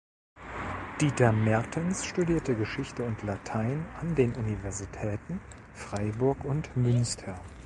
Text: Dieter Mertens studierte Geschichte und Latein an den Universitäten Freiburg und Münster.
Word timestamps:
Dieter 0.99 1.31
Mertens 1.31 2.07
studierte 2.07 2.55
Geschichte 2.55 3.03
und 3.05 3.21
Latein 3.21 3.85
an 3.99 4.15
den 4.15 4.33
Universitäten 4.33 5.39
Freiburg 5.75 6.43
und 6.43 6.75
Münster. 6.75 7.39